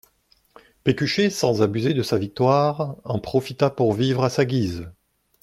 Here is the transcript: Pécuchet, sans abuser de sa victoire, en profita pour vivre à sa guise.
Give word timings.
Pécuchet, 0.83 1.29
sans 1.29 1.61
abuser 1.61 1.93
de 1.93 2.01
sa 2.01 2.17
victoire, 2.17 2.95
en 3.03 3.19
profita 3.19 3.69
pour 3.69 3.93
vivre 3.93 4.23
à 4.23 4.31
sa 4.31 4.45
guise. 4.45 4.87